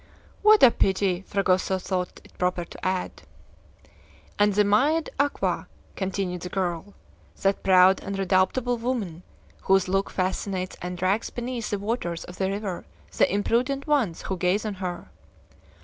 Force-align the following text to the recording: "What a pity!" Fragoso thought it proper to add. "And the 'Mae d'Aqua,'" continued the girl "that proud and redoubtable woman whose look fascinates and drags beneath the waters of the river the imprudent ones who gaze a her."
"What 0.41 0.63
a 0.63 0.71
pity!" 0.71 1.21
Fragoso 1.27 1.77
thought 1.77 2.21
it 2.23 2.35
proper 2.39 2.65
to 2.65 2.83
add. 2.83 3.21
"And 4.39 4.51
the 4.55 4.63
'Mae 4.63 5.01
d'Aqua,'" 5.01 5.67
continued 5.95 6.41
the 6.41 6.49
girl 6.49 6.95
"that 7.43 7.61
proud 7.61 8.01
and 8.01 8.17
redoubtable 8.17 8.77
woman 8.79 9.21
whose 9.61 9.87
look 9.87 10.09
fascinates 10.09 10.75
and 10.81 10.97
drags 10.97 11.29
beneath 11.29 11.69
the 11.69 11.77
waters 11.77 12.23
of 12.23 12.37
the 12.39 12.49
river 12.49 12.83
the 13.15 13.31
imprudent 13.31 13.85
ones 13.85 14.23
who 14.23 14.37
gaze 14.37 14.65
a 14.65 14.71
her." 14.71 15.11